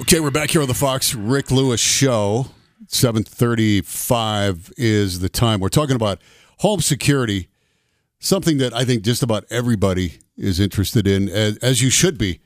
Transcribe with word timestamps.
Okay, 0.00 0.18
we're 0.18 0.30
back 0.30 0.50
here 0.50 0.62
on 0.62 0.66
the 0.68 0.72
Fox 0.72 1.14
Rick 1.14 1.50
Lewis 1.50 1.78
show. 1.78 2.46
7:35 2.86 4.72
is 4.78 5.20
the 5.20 5.28
time. 5.28 5.60
We're 5.60 5.68
talking 5.68 5.94
about 5.94 6.22
home 6.60 6.80
security, 6.80 7.48
something 8.18 8.56
that 8.58 8.74
I 8.74 8.86
think 8.86 9.02
just 9.02 9.22
about 9.22 9.44
everybody 9.50 10.14
is 10.38 10.58
interested 10.58 11.06
in 11.06 11.28
as, 11.28 11.58
as 11.58 11.82
you 11.82 11.90
should 11.90 12.16
be. 12.16 12.40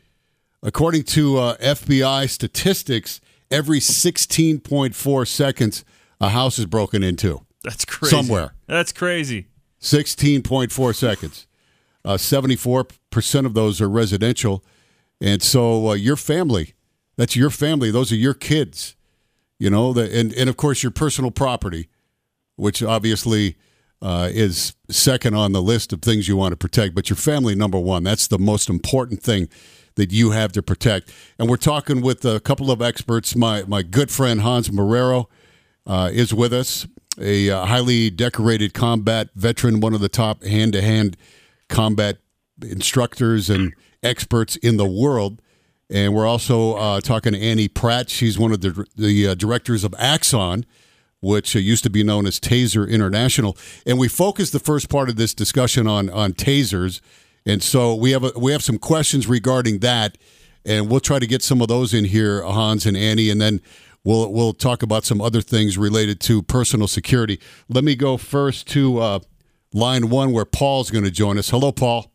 According 0.64 1.04
to 1.04 1.38
uh, 1.38 1.56
FBI 1.58 2.28
statistics, 2.28 3.20
every 3.52 3.78
16.4 3.78 5.28
seconds 5.28 5.84
a 6.20 6.30
house 6.30 6.58
is 6.58 6.66
broken 6.66 7.04
into. 7.04 7.42
That's 7.62 7.84
crazy. 7.84 8.16
Somewhere. 8.16 8.54
That's 8.66 8.92
crazy. 8.92 9.46
16.4 9.80 10.94
seconds. 10.94 11.46
Uh, 12.04 12.14
74% 12.14 13.46
of 13.46 13.54
those 13.54 13.80
are 13.80 13.88
residential. 13.88 14.64
And 15.20 15.40
so 15.40 15.90
uh, 15.90 15.94
your 15.94 16.16
family, 16.16 16.73
that's 17.16 17.36
your 17.36 17.50
family, 17.50 17.90
those 17.90 18.12
are 18.12 18.16
your 18.16 18.34
kids, 18.34 18.96
you 19.58 19.70
know, 19.70 19.92
the, 19.92 20.18
and, 20.18 20.32
and 20.32 20.48
of 20.48 20.56
course 20.56 20.82
your 20.82 20.92
personal 20.92 21.30
property, 21.30 21.88
which 22.56 22.82
obviously 22.82 23.56
uh, 24.02 24.28
is 24.32 24.74
second 24.90 25.34
on 25.34 25.52
the 25.52 25.62
list 25.62 25.92
of 25.92 26.02
things 26.02 26.28
you 26.28 26.36
want 26.36 26.52
to 26.52 26.56
protect, 26.56 26.94
but 26.94 27.08
your 27.08 27.16
family, 27.16 27.54
number 27.54 27.78
one. 27.78 28.02
That's 28.02 28.26
the 28.26 28.38
most 28.38 28.68
important 28.68 29.22
thing 29.22 29.48
that 29.94 30.12
you 30.12 30.32
have 30.32 30.52
to 30.52 30.62
protect. 30.62 31.12
And 31.38 31.48
we're 31.48 31.56
talking 31.56 32.02
with 32.02 32.24
a 32.24 32.40
couple 32.40 32.70
of 32.70 32.82
experts. 32.82 33.34
My, 33.34 33.62
my 33.66 33.82
good 33.82 34.10
friend 34.10 34.40
Hans 34.40 34.68
Marrero 34.68 35.26
uh, 35.86 36.10
is 36.12 36.34
with 36.34 36.52
us, 36.52 36.86
a 37.18 37.48
uh, 37.48 37.64
highly 37.64 38.10
decorated 38.10 38.74
combat 38.74 39.28
veteran, 39.34 39.80
one 39.80 39.94
of 39.94 40.00
the 40.00 40.08
top 40.08 40.42
hand 40.42 40.72
to 40.72 40.82
hand 40.82 41.16
combat 41.68 42.18
instructors 42.62 43.48
and 43.48 43.72
experts 44.02 44.56
in 44.56 44.76
the 44.76 44.86
world. 44.86 45.40
And 45.90 46.14
we're 46.14 46.26
also 46.26 46.74
uh, 46.74 47.00
talking 47.00 47.32
to 47.34 47.40
Annie 47.40 47.68
Pratt. 47.68 48.08
She's 48.08 48.38
one 48.38 48.52
of 48.52 48.60
the, 48.62 48.86
the 48.96 49.28
uh, 49.28 49.34
directors 49.34 49.84
of 49.84 49.94
Axon, 49.98 50.64
which 51.20 51.54
uh, 51.54 51.58
used 51.58 51.84
to 51.84 51.90
be 51.90 52.02
known 52.02 52.26
as 52.26 52.40
Taser 52.40 52.88
International. 52.88 53.56
And 53.86 53.98
we 53.98 54.08
focused 54.08 54.52
the 54.52 54.58
first 54.58 54.88
part 54.88 55.08
of 55.08 55.16
this 55.16 55.34
discussion 55.34 55.86
on 55.86 56.08
on 56.10 56.32
tasers. 56.32 57.00
And 57.46 57.62
so 57.62 57.94
we 57.94 58.12
have 58.12 58.24
a, 58.24 58.32
we 58.36 58.52
have 58.52 58.62
some 58.62 58.78
questions 58.78 59.26
regarding 59.26 59.80
that, 59.80 60.16
and 60.64 60.90
we'll 60.90 61.00
try 61.00 61.18
to 61.18 61.26
get 61.26 61.42
some 61.42 61.60
of 61.60 61.68
those 61.68 61.92
in 61.92 62.06
here, 62.06 62.42
Hans 62.42 62.86
and 62.86 62.96
Annie, 62.96 63.28
and 63.28 63.40
then 63.40 63.60
we'll 64.02 64.32
we'll 64.32 64.54
talk 64.54 64.82
about 64.82 65.04
some 65.04 65.20
other 65.20 65.42
things 65.42 65.76
related 65.76 66.20
to 66.20 66.42
personal 66.42 66.88
security. 66.88 67.38
Let 67.68 67.84
me 67.84 67.96
go 67.96 68.16
first 68.16 68.66
to 68.68 68.98
uh, 68.98 69.18
line 69.74 70.08
one, 70.08 70.32
where 70.32 70.46
Paul's 70.46 70.90
going 70.90 71.04
to 71.04 71.10
join 71.10 71.36
us. 71.36 71.50
Hello, 71.50 71.70
Paul. 71.72 72.13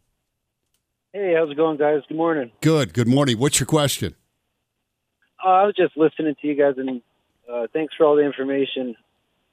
Hey, 1.11 1.33
how's 1.35 1.49
it 1.49 1.57
going, 1.57 1.77
guys? 1.77 2.01
Good 2.07 2.17
morning. 2.17 2.51
Good. 2.61 2.93
Good 2.93 3.07
morning. 3.07 3.39
What's 3.39 3.59
your 3.59 3.65
question? 3.65 4.13
Uh, 5.43 5.49
I 5.49 5.65
was 5.65 5.75
just 5.75 5.97
listening 5.97 6.35
to 6.39 6.47
you 6.47 6.53
guys, 6.53 6.75
and 6.77 7.01
uh, 7.51 7.65
thanks 7.73 7.95
for 7.97 8.05
all 8.05 8.15
the 8.15 8.23
information. 8.23 8.95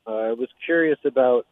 Uh, 0.06 0.11
I 0.11 0.33
was 0.33 0.49
curious 0.67 0.99
about, 1.06 1.47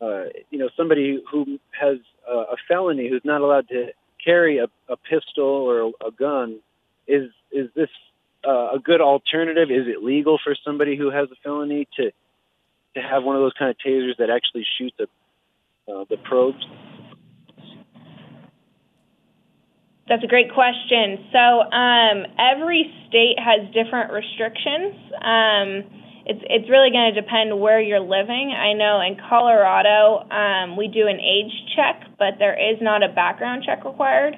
uh, 0.00 0.24
you 0.50 0.58
know, 0.58 0.68
somebody 0.76 1.22
who 1.30 1.58
has 1.70 1.98
a, 2.28 2.34
a 2.34 2.56
felony 2.68 3.08
who's 3.08 3.22
not 3.24 3.40
allowed 3.40 3.68
to 3.68 3.92
carry 4.22 4.58
a, 4.58 4.66
a 4.90 4.96
pistol 4.96 5.44
or 5.44 5.80
a, 5.80 6.08
a 6.08 6.10
gun. 6.10 6.58
Is 7.08 7.30
is 7.50 7.70
this 7.74 7.88
uh, 8.46 8.72
a 8.74 8.78
good 8.78 9.00
alternative? 9.00 9.70
Is 9.70 9.86
it 9.88 10.02
legal 10.02 10.38
for 10.44 10.54
somebody 10.64 10.96
who 10.96 11.10
has 11.10 11.30
a 11.30 11.36
felony 11.42 11.88
to 11.96 12.10
to 12.94 13.00
have 13.00 13.24
one 13.24 13.36
of 13.36 13.42
those 13.42 13.54
kind 13.58 13.70
of 13.70 13.76
tasers 13.78 14.18
that 14.18 14.28
actually 14.28 14.66
shoot 14.76 14.92
the 14.98 15.06
uh, 15.90 16.04
the 16.10 16.18
probes? 16.18 16.62
That's 20.10 20.24
a 20.24 20.26
great 20.26 20.52
question. 20.52 21.22
So 21.30 21.38
um, 21.38 22.26
every 22.34 22.90
state 23.06 23.38
has 23.38 23.62
different 23.70 24.10
restrictions. 24.10 24.98
Um, 25.22 25.86
it's 26.26 26.42
it's 26.50 26.68
really 26.68 26.90
going 26.90 27.14
to 27.14 27.20
depend 27.20 27.54
where 27.60 27.80
you're 27.80 28.02
living. 28.02 28.50
I 28.50 28.74
know 28.74 29.00
in 29.00 29.16
Colorado 29.30 30.26
um, 30.28 30.76
we 30.76 30.88
do 30.88 31.06
an 31.06 31.20
age 31.20 31.54
check, 31.76 32.10
but 32.18 32.42
there 32.42 32.58
is 32.58 32.82
not 32.82 33.04
a 33.04 33.08
background 33.08 33.62
check 33.64 33.84
required. 33.84 34.34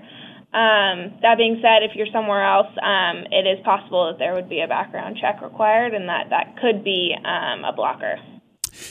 Um, 0.52 1.16
that 1.22 1.36
being 1.38 1.56
said, 1.62 1.82
if 1.82 1.96
you're 1.96 2.12
somewhere 2.12 2.44
else, 2.44 2.68
um, 2.82 3.24
it 3.32 3.48
is 3.48 3.64
possible 3.64 4.12
that 4.12 4.18
there 4.18 4.34
would 4.34 4.50
be 4.50 4.60
a 4.60 4.68
background 4.68 5.16
check 5.18 5.40
required, 5.40 5.94
and 5.94 6.06
that 6.10 6.28
that 6.28 6.60
could 6.60 6.84
be 6.84 7.16
um, 7.24 7.64
a 7.64 7.72
blocker. 7.72 8.20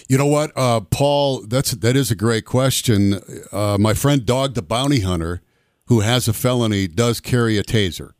You 0.10 0.18
know 0.18 0.26
what, 0.26 0.52
uh, 0.56 0.82
Paul? 0.82 1.46
That's 1.46 1.72
that 1.72 1.96
is 1.96 2.10
a 2.10 2.16
great 2.16 2.46
question. 2.46 3.22
Uh, 3.52 3.78
my 3.80 3.94
friend 3.94 4.26
Dog 4.26 4.56
the 4.56 4.64
Bounty 4.64 5.02
Hunter, 5.02 5.44
who 5.92 6.00
has 6.00 6.26
a 6.30 6.32
felony, 6.32 6.88
does 6.88 7.20
carry 7.20 7.58
a 7.58 7.64
taser. 7.64 8.14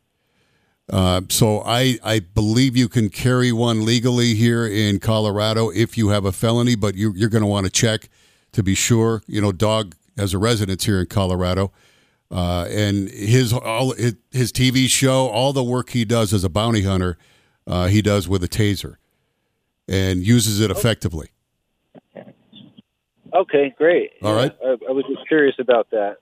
Uh, 0.92 1.22
so 1.30 1.62
I 1.64 1.96
I 2.04 2.18
believe 2.18 2.76
you 2.76 2.86
can 2.86 3.08
carry 3.08 3.50
one 3.50 3.86
legally 3.86 4.34
here 4.34 4.66
in 4.66 5.00
Colorado 5.00 5.70
if 5.70 5.96
you 5.96 6.10
have 6.10 6.26
a 6.26 6.32
felony, 6.32 6.74
but 6.74 6.96
you, 6.96 7.14
you're 7.16 7.30
going 7.30 7.40
to 7.40 7.48
want 7.48 7.64
to 7.64 7.72
check 7.72 8.10
to 8.52 8.62
be 8.62 8.74
sure. 8.74 9.22
You 9.26 9.40
know, 9.40 9.52
Dog 9.52 9.94
has 10.18 10.34
a 10.34 10.38
residence 10.38 10.84
here 10.84 11.00
in 11.00 11.06
Colorado. 11.06 11.72
Uh, 12.30 12.66
and 12.68 13.08
his 13.08 13.54
all 13.54 13.94
his, 13.94 14.16
his 14.32 14.52
TV 14.52 14.86
show, 14.86 15.28
all 15.28 15.54
the 15.54 15.64
work 15.64 15.88
he 15.90 16.04
does 16.04 16.34
as 16.34 16.44
a 16.44 16.50
bounty 16.50 16.82
hunter, 16.82 17.16
uh, 17.66 17.86
he 17.86 18.02
does 18.02 18.28
with 18.28 18.44
a 18.44 18.48
taser, 18.48 18.96
and 19.88 20.26
uses 20.26 20.60
it 20.60 20.70
effectively. 20.70 21.30
Okay, 23.34 23.74
great. 23.78 24.10
All 24.22 24.34
right. 24.34 24.54
I, 24.62 24.72
I 24.72 24.92
was 24.92 25.06
just 25.08 25.26
curious 25.26 25.54
about 25.58 25.88
that. 25.92 26.18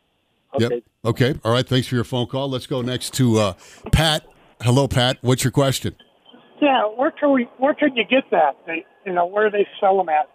Okay. 0.55 0.75
Yep. 0.75 0.83
Okay. 1.05 1.35
All 1.45 1.53
right. 1.53 1.67
Thanks 1.67 1.87
for 1.87 1.95
your 1.95 2.05
phone 2.05 2.27
call. 2.27 2.49
Let's 2.49 2.67
go 2.67 2.83
next 2.83 3.15
to 3.15 3.39
uh, 3.39 3.53
Pat. 3.93 4.27
Hello, 4.63 4.89
Pat. 4.89 5.19
What's 5.21 5.45
your 5.45 5.53
question? 5.53 5.95
Yeah, 6.61 6.85
where 6.85 7.11
can 7.11 7.33
we? 7.33 7.49
Where 7.59 7.75
can 7.75 7.97
you 7.97 8.05
get 8.05 8.25
that? 8.31 8.57
They, 8.67 8.85
you 9.07 9.13
know, 9.13 9.27
where 9.27 9.49
do 9.49 9.57
they 9.57 9.67
sell 9.81 9.97
them 9.97 10.09
at? 10.09 10.29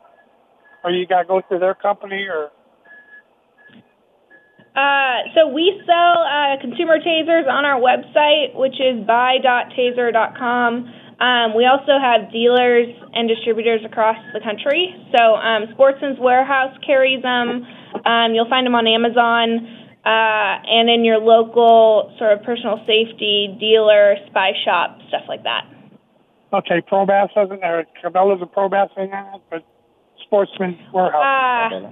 Or 0.83 0.91
you 0.91 1.05
got 1.05 1.21
to 1.21 1.27
go 1.27 1.41
through 1.47 1.59
their 1.59 1.75
company, 1.75 2.25
or 2.25 2.49
Uh, 4.75 5.31
so 5.33 5.47
we 5.47 5.81
sell 5.85 6.19
uh, 6.19 6.59
consumer 6.61 6.99
tasers 6.99 7.47
on 7.47 7.63
our 7.63 7.79
website, 7.79 8.55
which 8.55 8.75
is 8.79 9.05
buy.taser.com. 9.07 10.91
Um, 11.15 11.55
we 11.55 11.65
also 11.65 11.95
have 11.95 12.29
dealers 12.31 12.87
and 13.13 13.29
distributors 13.29 13.81
across 13.85 14.17
the 14.33 14.41
country. 14.41 14.93
So 15.15 15.35
um, 15.35 15.67
Sportsman's 15.73 16.19
Warehouse 16.19 16.75
carries 16.85 17.21
them. 17.23 17.65
Um, 18.05 18.33
you'll 18.33 18.49
find 18.49 18.67
them 18.67 18.75
on 18.75 18.85
Amazon 18.85 19.84
uh, 20.05 20.61
and 20.67 20.89
in 20.89 21.03
your 21.03 21.17
local 21.19 22.13
sort 22.19 22.33
of 22.33 22.43
personal 22.43 22.77
safety 22.85 23.55
dealer, 23.59 24.15
spy 24.27 24.51
shop, 24.63 24.99
stuff 25.09 25.23
like 25.27 25.43
that. 25.43 25.65
okay, 26.53 26.81
Pro 26.87 27.05
Bass 27.05 27.29
doesn't, 27.35 27.63
or 27.63 27.85
Cabela's 28.03 28.41
a 28.41 28.45
Pro 28.45 28.69
Bass 28.69 28.89
thing 28.95 29.11
on 29.13 29.35
it, 29.35 29.41
but 29.49 29.63
Sportsman 30.25 30.77
Warehouse. 30.93 31.73
Uh, 31.73 31.89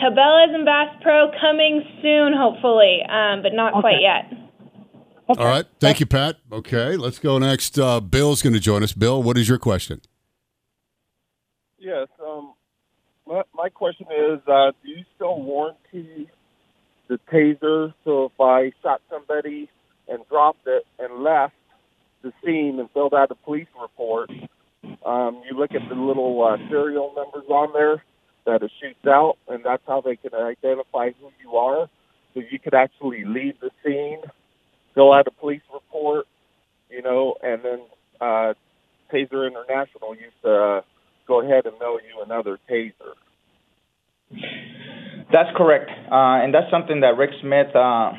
Cabela's 0.00 0.54
and 0.54 0.64
Bass 0.64 0.96
Pro 1.02 1.30
coming 1.40 1.82
soon, 2.02 2.32
hopefully, 2.36 3.00
um, 3.08 3.42
but 3.42 3.52
not 3.54 3.72
quite 3.74 3.94
Okay. 3.96 4.02
yet. 4.02 4.38
All 5.28 5.46
right. 5.46 5.64
Thank 5.80 6.00
you, 6.00 6.04
Pat. 6.06 6.36
Okay. 6.50 6.96
Let's 6.96 7.18
go 7.18 7.38
next. 7.38 7.78
Uh, 7.78 8.00
Bill's 8.00 8.42
going 8.42 8.52
to 8.52 8.60
join 8.60 8.82
us. 8.82 8.92
Bill, 8.92 9.22
what 9.22 9.38
is 9.38 9.48
your 9.48 9.58
question? 9.58 10.00
Yes. 11.78 12.08
Um, 12.24 12.52
my, 13.26 13.42
my 13.54 13.68
question 13.68 14.06
is, 14.10 14.40
uh, 14.46 14.72
do 14.82 14.88
you 14.90 15.04
still 15.14 15.40
warranty 15.40 16.28
the 17.12 17.20
taser? 17.30 17.92
So 18.04 18.26
if 18.26 18.40
I 18.40 18.72
shot 18.82 19.02
somebody 19.10 19.68
and 20.08 20.26
dropped 20.28 20.66
it 20.66 20.86
and 20.98 21.22
left 21.22 21.54
the 22.22 22.32
scene 22.44 22.78
and 22.80 22.90
filled 22.92 23.14
out 23.14 23.30
a 23.30 23.34
police 23.34 23.68
report, 23.80 24.30
um, 25.04 25.42
you 25.48 25.56
look 25.56 25.72
at 25.72 25.88
the 25.88 25.94
little 25.94 26.42
uh, 26.42 26.56
serial 26.68 27.12
numbers 27.14 27.48
on 27.48 27.72
there 27.72 28.02
that 28.46 28.62
it 28.62 28.72
shoots 28.80 29.06
out, 29.06 29.36
and 29.48 29.62
that's 29.64 29.82
how 29.86 30.00
they 30.00 30.16
can 30.16 30.34
identify 30.34 31.10
who 31.20 31.28
you 31.42 31.56
are. 31.56 31.88
So 32.34 32.40
you 32.50 32.58
could 32.58 32.74
actually 32.74 33.24
leave 33.24 33.60
the 33.60 33.70
scene, 33.84 34.20
fill 34.94 35.12
out 35.12 35.26
a 35.26 35.30
police 35.30 35.62
report, 35.72 36.26
you 36.90 37.02
know, 37.02 37.36
and 37.42 37.62
then 37.62 37.80
uh, 38.20 38.54
Taser 39.12 39.46
International 39.46 40.14
used 40.14 40.40
to 40.42 40.50
uh, 40.50 40.80
go 41.28 41.42
ahead 41.42 41.66
and 41.66 41.78
mail 41.78 41.98
you 42.00 42.22
another 42.24 42.58
taser. 42.70 43.11
That's 45.32 45.48
correct, 45.56 45.90
uh, 46.10 46.44
and 46.44 46.52
that's 46.52 46.70
something 46.70 47.00
that 47.00 47.16
Rick 47.16 47.30
Smith, 47.40 47.74
uh, 47.74 48.12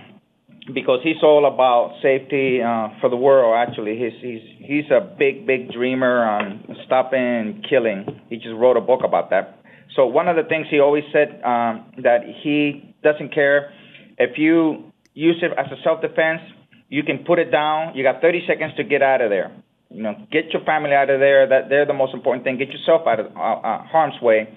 because 0.74 1.00
he's 1.04 1.22
all 1.22 1.46
about 1.46 2.02
safety 2.02 2.60
uh, 2.60 2.90
for 3.00 3.08
the 3.08 3.16
world. 3.16 3.54
Actually, 3.56 4.00
he's 4.00 4.18
he's 4.20 4.42
he's 4.58 4.90
a 4.90 5.00
big 5.20 5.46
big 5.46 5.72
dreamer 5.72 6.26
on 6.26 6.66
stopping 6.88 7.62
killing. 7.70 8.20
He 8.30 8.38
just 8.38 8.56
wrote 8.56 8.78
a 8.78 8.82
book 8.82 9.02
about 9.06 9.30
that. 9.30 9.60
So 9.96 10.08
one 10.08 10.28
of 10.28 10.36
the 10.36 10.44
things 10.44 10.66
he 10.72 10.80
always 10.80 11.04
said 11.14 11.40
um, 11.46 11.86
that 12.02 12.22
he 12.42 12.96
doesn't 13.04 13.32
care 13.32 13.72
if 14.18 14.40
you 14.40 14.92
use 15.14 15.38
it 15.44 15.52
as 15.56 15.68
a 15.72 15.82
self 15.84 16.02
defense. 16.02 16.42
You 16.90 17.04
can 17.04 17.26
put 17.26 17.40
it 17.40 17.52
down. 17.52 17.96
You 17.96 18.04
got 18.04 18.22
30 18.22 18.46
seconds 18.48 18.74
to 18.78 18.84
get 18.84 19.02
out 19.02 19.22
of 19.22 19.32
there. 19.32 19.52
You 19.90 20.04
know, 20.04 20.14
get 20.32 20.54
your 20.54 20.64
family 20.64 20.94
out 20.94 21.10
of 21.10 21.20
there. 21.20 21.48
That 21.48 21.70
they're 21.70 21.86
the 21.86 21.94
most 21.94 22.14
important 22.14 22.44
thing. 22.44 22.58
Get 22.58 22.70
yourself 22.70 23.04
out 23.08 23.20
of 23.20 23.28
uh, 23.36 23.40
uh, 23.40 23.84
harm's 23.86 24.20
way 24.22 24.48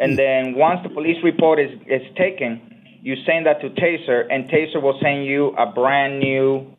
and 0.00 0.18
then 0.18 0.54
once 0.54 0.80
the 0.82 0.88
police 0.88 1.18
report 1.22 1.60
is, 1.60 1.70
is 1.86 2.02
taken, 2.16 2.60
you 3.02 3.14
send 3.26 3.46
that 3.46 3.60
to 3.60 3.68
Taser, 3.70 4.26
and 4.30 4.48
Taser 4.50 4.82
will 4.82 4.98
send 5.02 5.26
you 5.26 5.48
a 5.58 5.70
brand 5.70 6.18
new, 6.18 6.74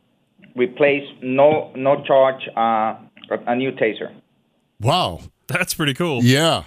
replace, 0.55 1.07
no 1.21 1.71
no 1.75 2.03
charge, 2.03 2.41
uh, 2.57 2.95
a 3.47 3.55
new 3.55 3.71
Taser. 3.71 4.13
Wow, 4.79 5.21
That's 5.47 5.73
pretty 5.73 5.93
cool. 5.93 6.23
yeah, 6.23 6.63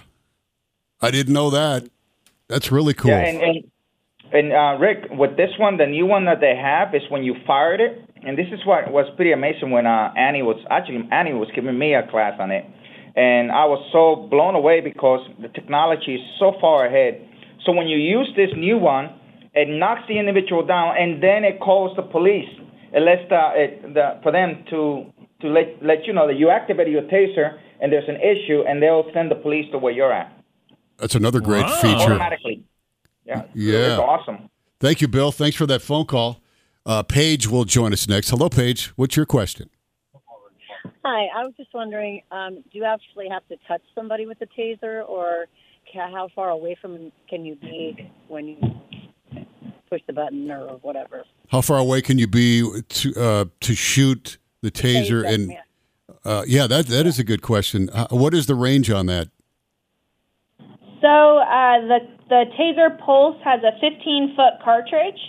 I 1.01 1.11
didn't 1.11 1.33
know 1.33 1.49
that. 1.49 1.87
That's 2.47 2.71
really 2.71 2.93
cool. 2.93 3.11
Yeah, 3.11 3.19
and 3.19 3.41
and, 3.41 3.71
and 4.31 4.53
uh, 4.53 4.77
Rick, 4.79 5.09
with 5.11 5.37
this 5.37 5.51
one, 5.59 5.77
the 5.77 5.87
new 5.87 6.05
one 6.05 6.25
that 6.25 6.39
they 6.39 6.55
have 6.55 6.95
is 6.95 7.01
when 7.09 7.23
you 7.23 7.35
fired 7.45 7.81
it, 7.81 8.01
and 8.23 8.37
this 8.37 8.47
is 8.51 8.65
what 8.65 8.91
was 8.91 9.05
pretty 9.15 9.31
amazing 9.31 9.71
when 9.71 9.85
uh, 9.85 10.13
Annie 10.17 10.41
was 10.41 10.57
actually 10.69 11.07
Annie 11.11 11.33
was 11.33 11.49
giving 11.53 11.77
me 11.77 11.93
a 11.93 12.07
class 12.07 12.33
on 12.39 12.51
it, 12.51 12.65
and 13.15 13.51
I 13.51 13.65
was 13.65 13.81
so 13.91 14.27
blown 14.29 14.55
away 14.55 14.81
because 14.81 15.21
the 15.41 15.47
technology 15.49 16.15
is 16.15 16.21
so 16.39 16.53
far 16.59 16.85
ahead. 16.85 17.21
So 17.65 17.71
when 17.71 17.87
you 17.87 17.97
use 17.97 18.29
this 18.35 18.49
new 18.55 18.77
one, 18.77 19.09
it 19.53 19.67
knocks 19.69 20.01
the 20.07 20.19
individual 20.19 20.65
down, 20.65 20.95
and 20.97 21.23
then 21.23 21.43
it 21.43 21.59
calls 21.59 21.95
the 21.95 22.03
police. 22.03 22.49
It 22.93 22.99
lets 23.01 23.27
the, 23.29 23.41
it, 23.55 23.93
the 23.93 24.19
for 24.23 24.31
them 24.31 24.63
to 24.69 25.05
to 25.41 25.47
let 25.47 25.83
let 25.83 26.05
you 26.05 26.13
know 26.13 26.27
that 26.27 26.37
you 26.37 26.49
activated 26.49 26.93
your 26.93 27.03
taser 27.03 27.57
and 27.81 27.91
there's 27.91 28.07
an 28.07 28.15
issue, 28.17 28.63
and 28.67 28.81
they'll 28.81 29.09
send 29.13 29.29
the 29.31 29.35
police 29.35 29.69
to 29.71 29.77
where 29.77 29.91
you're 29.91 30.13
at 30.13 30.31
That's 30.97 31.15
another 31.15 31.41
great 31.41 31.65
Wow. 31.65 31.81
feature. 31.81 32.11
automatically. 32.13 32.63
Yeah, 33.25 33.43
Yeah. 33.53 33.77
it's 33.93 33.99
awesome. 33.99 34.49
Thank 34.79 35.01
you, 35.01 35.07
Bill. 35.09 35.31
Thanks 35.31 35.57
for 35.57 35.65
that 35.65 35.81
phone 35.81 36.05
call. 36.05 36.39
Uh, 36.85 37.03
Paige 37.03 37.47
will 37.47 37.65
join 37.65 37.91
us 37.91 38.07
next. 38.07 38.29
Hello, 38.29 38.47
Paige. 38.49 38.87
What's 38.95 39.17
your 39.17 39.25
question? 39.25 39.69
Hi, 41.07 41.27
I 41.27 41.43
was 41.43 41.53
just 41.55 41.71
wondering, 41.71 42.23
um, 42.31 42.55
do 42.55 42.79
you 42.79 42.83
actually 42.83 43.29
have 43.29 43.47
to 43.49 43.57
touch 43.67 43.83
somebody 43.93 44.25
with 44.25 44.41
a 44.41 44.47
taser, 44.47 45.07
or 45.07 45.45
ca- 45.93 46.09
how 46.11 46.29
far 46.33 46.49
away 46.49 46.75
from 46.81 47.11
can 47.29 47.45
you 47.45 47.55
be 47.57 48.11
when 48.27 48.47
you 48.47 48.57
push 49.87 50.01
the 50.07 50.13
button 50.13 50.49
or 50.49 50.79
whatever? 50.81 51.23
How 51.49 51.61
far 51.61 51.77
away 51.77 52.01
can 52.01 52.17
you 52.17 52.25
be 52.25 52.81
to 52.89 53.13
uh, 53.15 53.45
to 53.59 53.75
shoot 53.75 54.39
the 54.61 54.71
taser? 54.71 55.21
Tase 55.23 55.31
And 55.31 55.51
yeah. 55.51 56.15
uh, 56.25 56.43
yeah, 56.47 56.65
that 56.65 56.87
that 56.87 57.05
is 57.05 57.19
a 57.19 57.23
good 57.23 57.43
question. 57.43 57.87
Uh, 57.91 58.07
what 58.09 58.33
is 58.33 58.47
the 58.47 58.55
range 58.55 58.89
on 58.89 59.05
that? 59.05 59.29
So 61.01 61.37
uh, 61.37 61.85
the 61.85 61.99
the 62.29 62.45
taser 62.57 62.97
pulse 62.97 63.37
has 63.43 63.61
a 63.61 63.79
15 63.79 64.33
foot 64.35 64.53
cartridge. 64.63 65.19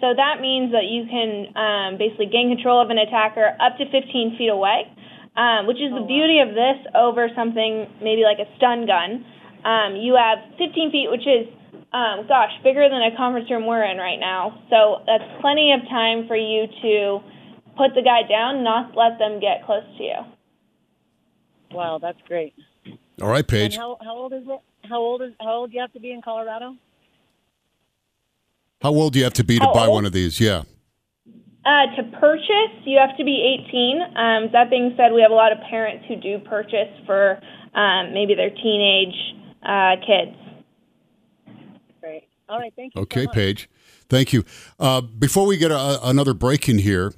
So 0.00 0.12
that 0.14 0.40
means 0.40 0.72
that 0.72 0.84
you 0.84 1.06
can 1.08 1.56
um, 1.56 1.98
basically 1.98 2.26
gain 2.26 2.54
control 2.54 2.82
of 2.82 2.90
an 2.90 2.98
attacker 2.98 3.56
up 3.60 3.78
to 3.78 3.84
15 3.84 4.36
feet 4.36 4.48
away, 4.48 4.92
um, 5.36 5.66
which 5.66 5.76
is 5.78 5.92
the 5.92 6.04
beauty 6.06 6.40
of 6.40 6.54
this 6.54 6.78
over 6.94 7.28
something 7.36 7.86
maybe 8.02 8.22
like 8.22 8.38
a 8.38 8.48
stun 8.56 8.86
gun. 8.86 9.24
Um, 9.64 9.96
you 9.96 10.14
have 10.16 10.38
15 10.58 10.90
feet, 10.92 11.08
which 11.10 11.26
is, 11.26 11.46
um, 11.92 12.26
gosh, 12.28 12.52
bigger 12.62 12.88
than 12.88 13.02
a 13.02 13.16
conference 13.16 13.50
room 13.50 13.66
we're 13.66 13.82
in 13.84 13.98
right 13.98 14.20
now. 14.20 14.62
So 14.70 15.02
that's 15.06 15.24
plenty 15.40 15.72
of 15.72 15.80
time 15.88 16.26
for 16.28 16.36
you 16.36 16.66
to 16.82 17.20
put 17.76 17.94
the 17.94 18.02
guy 18.02 18.22
down, 18.28 18.62
not 18.64 18.96
let 18.96 19.18
them 19.18 19.40
get 19.40 19.64
close 19.66 19.84
to 19.98 20.02
you. 20.02 20.20
Wow, 21.72 21.98
that's 22.00 22.18
great. 22.28 22.54
All 23.20 23.28
right, 23.28 23.38
And 23.40 23.48
Paige. 23.48 23.76
how 23.76 23.98
how 24.02 24.16
old 24.16 24.32
is 24.32 24.44
it? 24.46 24.60
How 24.88 24.98
old 24.98 25.20
is 25.22 25.32
how 25.40 25.52
old 25.52 25.70
do 25.70 25.74
you 25.76 25.80
have 25.80 25.92
to 25.94 26.00
be 26.00 26.12
in 26.12 26.22
Colorado? 26.22 26.76
How 28.82 28.90
old 28.90 29.12
do 29.14 29.18
you 29.18 29.24
have 29.24 29.34
to 29.34 29.44
be 29.44 29.58
to 29.58 29.64
How 29.64 29.74
buy 29.74 29.86
old? 29.86 29.94
one 29.94 30.04
of 30.06 30.12
these? 30.12 30.38
Yeah. 30.38 30.62
Uh, 31.66 31.96
to 31.96 32.04
purchase, 32.20 32.78
you 32.84 32.96
have 32.96 33.16
to 33.16 33.24
be 33.24 33.42
18. 33.68 34.00
Um, 34.00 34.50
that 34.52 34.70
being 34.70 34.94
said, 34.96 35.12
we 35.12 35.20
have 35.20 35.32
a 35.32 35.34
lot 35.34 35.50
of 35.50 35.58
parents 35.68 36.04
who 36.06 36.14
do 36.14 36.38
purchase 36.38 36.94
for 37.06 37.40
um, 37.74 38.14
maybe 38.14 38.36
their 38.36 38.50
teenage 38.50 39.34
uh, 39.64 39.96
kids. 40.06 40.36
Great. 42.00 42.28
All 42.48 42.60
right, 42.60 42.72
thank 42.76 42.94
you. 42.94 43.00
so 43.00 43.02
Okay, 43.02 43.24
much. 43.24 43.34
Paige. 43.34 43.70
Thank 44.08 44.32
you. 44.32 44.44
Uh, 44.78 45.00
before 45.00 45.44
we 45.44 45.56
get 45.56 45.72
a, 45.72 45.98
another 46.06 46.34
break 46.34 46.68
in 46.68 46.78
here, 46.78 47.12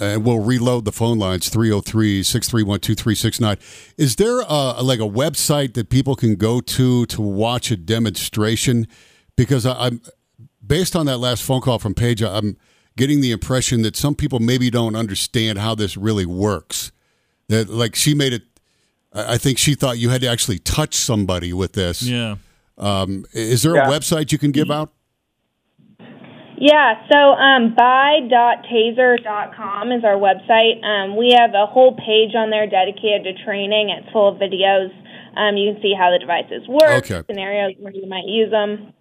and 0.00 0.24
we'll 0.24 0.40
reload 0.40 0.84
the 0.84 0.90
phone 0.90 1.20
lines 1.20 1.48
303 1.48 2.24
631 2.24 2.80
2369. 2.80 3.56
Is 3.96 4.16
there 4.16 4.40
a, 4.40 4.82
like 4.82 4.98
a 4.98 5.02
website 5.02 5.74
that 5.74 5.90
people 5.90 6.16
can 6.16 6.34
go 6.34 6.60
to 6.60 7.06
to 7.06 7.22
watch 7.22 7.70
a 7.70 7.76
demonstration? 7.76 8.88
Because 9.36 9.64
I, 9.64 9.74
I'm 9.74 10.02
based 10.66 10.96
on 10.96 11.06
that 11.06 11.18
last 11.18 11.44
phone 11.44 11.60
call 11.60 11.78
from 11.78 11.94
Paige, 11.94 12.22
I'm 12.22 12.56
getting 12.96 13.20
the 13.20 13.30
impression 13.32 13.82
that 13.82 13.96
some 13.96 14.14
people 14.14 14.38
maybe 14.40 14.70
don't 14.70 14.96
understand 14.96 15.58
how 15.58 15.74
this 15.74 15.96
really 15.96 16.26
works. 16.26 16.92
That 17.48 17.68
like 17.68 17.94
she 17.94 18.14
made 18.14 18.32
it. 18.32 18.42
I 19.12 19.34
I 19.34 19.38
think 19.38 19.58
she 19.58 19.74
thought 19.74 19.98
you 19.98 20.08
had 20.10 20.20
to 20.22 20.28
actually 20.28 20.58
touch 20.58 20.94
somebody 20.94 21.52
with 21.52 21.72
this. 21.72 22.02
Yeah. 22.02 22.36
Um, 22.78 23.26
is 23.32 23.62
there 23.62 23.74
Yeah. 23.76 23.88
a 23.88 23.90
website 23.90 24.32
you 24.32 24.38
can 24.38 24.50
give 24.52 24.70
out? 24.70 24.92
Yeah, 26.56 27.06
so 27.10 27.18
um, 27.18 27.74
buy.taser.com 27.74 29.90
is 29.92 30.04
our 30.04 30.14
website. 30.16 30.82
Um, 30.84 31.16
we 31.16 31.32
have 31.36 31.50
a 31.54 31.66
whole 31.66 31.96
page 31.96 32.34
on 32.36 32.50
there 32.50 32.66
dedicated 32.68 33.24
to 33.24 33.34
training. 33.44 33.90
It's 33.90 34.08
full 34.12 34.28
of 34.28 34.36
videos. 34.36 34.90
Um, 35.36 35.56
you 35.56 35.72
can 35.72 35.82
see 35.82 35.92
how 35.98 36.10
the 36.12 36.20
devices 36.20 36.68
work, 36.68 37.10
Okay. 37.10 37.22
scenarios 37.26 37.74
where 37.80 37.92
you 37.92 38.06
might 38.06 38.26
use 38.26 38.50
them. 38.52 38.92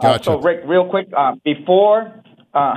Gotcha. 0.00 0.30
Uh, 0.30 0.34
so, 0.36 0.40
Rick, 0.40 0.62
real 0.66 0.88
quick, 0.88 1.08
uh, 1.16 1.34
before, 1.44 2.22
uh, 2.54 2.74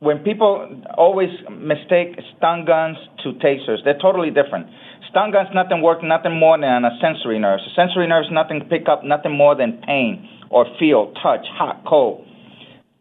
when 0.00 0.18
people 0.18 0.82
always 0.96 1.30
mistake 1.50 2.20
stun 2.36 2.64
guns 2.64 2.96
to 3.24 3.32
tasers, 3.40 3.78
they're 3.84 3.98
totally 4.00 4.28
different. 4.28 4.66
Stun 5.10 5.32
guns 5.32 5.48
nothing 5.54 5.80
work 5.80 6.02
nothing 6.02 6.38
more 6.38 6.58
than 6.58 6.84
a 6.84 6.90
sensory 7.00 7.38
nerve. 7.38 7.60
Sensory 7.74 8.06
nerves 8.06 8.28
nothing 8.30 8.60
pick 8.68 8.88
up 8.88 9.02
nothing 9.04 9.32
more 9.32 9.54
than 9.54 9.80
pain 9.86 10.28
or 10.50 10.66
feel, 10.78 11.12
touch, 11.22 11.46
hot, 11.56 11.82
cold. 11.88 12.26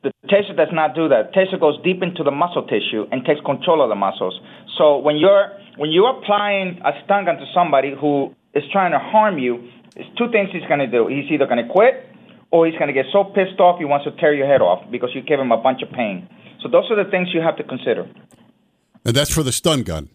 The 0.04 0.12
taser 0.27 0.56
does 0.56 0.72
not 0.72 0.96
do 0.96 1.08
that. 1.10 1.32
The 1.32 1.39
taser 1.39 1.60
goes 1.60 1.75
deep 1.84 2.03
into 2.03 2.24
the 2.24 2.32
muscle 2.32 2.63
tissue 2.63 3.06
and 3.12 3.25
takes 3.25 3.42
control 3.46 3.82
of 3.82 3.89
the 3.89 3.96
muscles. 3.96 4.39
So 4.77 4.98
when 4.98 5.18
you're 5.18 5.51
when 5.77 5.92
you're 5.92 6.18
applying 6.18 6.80
a 6.86 6.92
stun 7.03 7.25
gun 7.25 7.36
to 7.36 7.46
somebody 7.53 7.94
who 8.00 8.34
is 8.53 8.63
trying 8.72 8.92
to 8.92 9.00
harm 9.00 9.39
you, 9.39 9.68
there's 9.96 10.08
two 10.18 10.32
things 10.32 10.50
he's 10.51 10.68
going 10.68 10.80
to 10.80 10.88
do. 10.88 11.08
He's 11.08 11.30
either 11.32 11.48
going 11.48 11.65
to 11.65 11.72
quit 11.72 12.12
or 12.53 12.67
he's 12.67 12.75
going 12.77 12.88
to 12.88 12.93
get 12.93 13.07
so 13.12 13.24
pissed 13.24 13.60
off 13.60 13.79
he 13.79 13.86
wants 13.86 14.05
to 14.05 14.12
tear 14.22 14.31
your 14.31 14.45
head 14.45 14.62
off 14.62 14.79
because 14.91 15.10
you 15.15 15.22
gave 15.22 15.39
him 15.39 15.51
a 15.51 15.57
bunch 15.57 15.81
of 15.81 15.89
pain. 15.91 16.29
So 16.62 16.69
those 16.69 16.86
are 16.91 17.03
the 17.03 17.10
things 17.10 17.29
you 17.33 17.41
have 17.41 17.57
to 17.57 17.63
consider. 17.63 18.07
And 19.03 19.15
that's 19.15 19.33
for 19.33 19.41
the 19.41 19.51
stun 19.51 19.81
gun. 19.81 20.10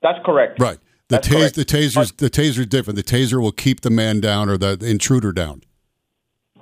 That's 0.00 0.20
correct. 0.24 0.60
Right. 0.60 0.78
The 1.08 1.16
That's 1.16 1.28
tas- 1.28 1.52
the 1.52 1.64
taser's 1.64 2.12
the 2.12 2.30
taser's 2.30 2.66
different. 2.66 2.96
The 2.96 3.02
taser 3.02 3.42
will 3.42 3.50
keep 3.50 3.80
the 3.80 3.90
man 3.90 4.20
down 4.20 4.48
or 4.48 4.56
the 4.56 4.78
intruder 4.80 5.32
down. 5.32 5.64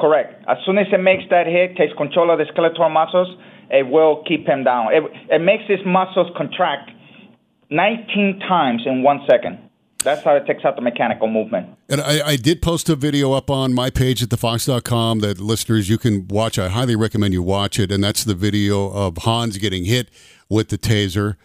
Correct. 0.00 0.42
As 0.48 0.56
soon 0.64 0.78
as 0.78 0.86
it 0.90 1.02
makes 1.02 1.24
that 1.28 1.46
hit, 1.46 1.76
takes 1.76 1.92
control 1.92 2.30
of 2.30 2.38
the 2.38 2.46
skeletal 2.50 2.88
muscles, 2.88 3.28
it 3.70 3.86
will 3.86 4.24
keep 4.26 4.46
him 4.46 4.64
down. 4.64 4.94
It, 4.94 5.04
it 5.28 5.40
makes 5.40 5.64
his 5.68 5.80
muscles 5.84 6.28
contract 6.34 6.90
19 7.70 8.40
times 8.48 8.82
in 8.86 9.02
one 9.02 9.20
second. 9.28 9.58
That's 10.02 10.24
how 10.24 10.34
it 10.36 10.46
takes 10.46 10.64
out 10.64 10.76
the 10.76 10.82
mechanical 10.82 11.28
movement. 11.28 11.77
And 11.88 12.02
I, 12.02 12.28
I 12.28 12.36
did 12.36 12.60
post 12.60 12.90
a 12.90 12.96
video 12.96 13.32
up 13.32 13.48
on 13.48 13.72
my 13.72 13.88
page 13.88 14.22
at 14.22 14.28
thefox.com 14.28 15.20
that 15.20 15.40
listeners 15.40 15.88
you 15.88 15.96
can 15.96 16.28
watch. 16.28 16.58
I 16.58 16.68
highly 16.68 16.94
recommend 16.96 17.32
you 17.32 17.42
watch 17.42 17.78
it. 17.78 17.90
And 17.90 18.04
that's 18.04 18.24
the 18.24 18.34
video 18.34 18.90
of 18.90 19.16
Hans 19.18 19.56
getting 19.56 19.86
hit 19.86 20.10
with 20.50 20.68
the 20.68 20.76
taser 20.76 21.36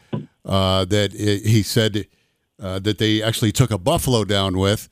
uh, 0.45 0.85
that 0.85 1.13
i 1.13 1.47
he 1.47 1.63
said 1.63 2.07
uh, 2.61 2.79
that 2.79 2.97
they 2.97 3.23
actually 3.23 3.53
took 3.53 3.71
a 3.71 3.77
buffalo 3.77 4.25
down 4.25 4.57
with. 4.57 4.89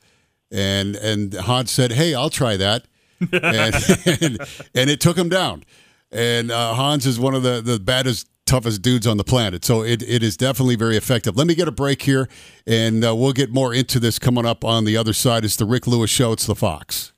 And, 0.50 0.96
and 0.96 1.34
Hans 1.34 1.70
said, 1.70 1.92
Hey, 1.92 2.14
I'll 2.14 2.30
try 2.30 2.56
that. 2.56 2.86
and, 3.32 3.74
and, 4.06 4.38
and 4.74 4.90
it 4.90 5.00
took 5.00 5.18
him 5.18 5.28
down. 5.28 5.64
And 6.10 6.50
uh, 6.50 6.74
Hans 6.74 7.06
is 7.06 7.20
one 7.20 7.34
of 7.34 7.42
the, 7.42 7.60
the 7.60 7.78
baddest, 7.78 8.28
toughest 8.46 8.82
dudes 8.82 9.06
on 9.06 9.16
the 9.16 9.24
planet. 9.24 9.64
So 9.64 9.82
it, 9.82 10.02
it 10.02 10.22
is 10.22 10.36
definitely 10.36 10.76
very 10.76 10.96
effective. 10.96 11.36
Let 11.36 11.46
me 11.46 11.54
get 11.54 11.68
a 11.68 11.72
break 11.72 12.02
here, 12.02 12.28
and 12.66 13.04
uh, 13.04 13.14
we'll 13.14 13.32
get 13.32 13.52
more 13.52 13.72
into 13.72 14.00
this 14.00 14.18
coming 14.18 14.46
up 14.46 14.64
on 14.64 14.84
the 14.84 14.96
other 14.96 15.12
side. 15.12 15.44
It's 15.44 15.56
the 15.56 15.64
Rick 15.64 15.86
Lewis 15.86 16.10
Show. 16.10 16.32
It's 16.32 16.46
the 16.46 16.54
Fox. 16.54 17.11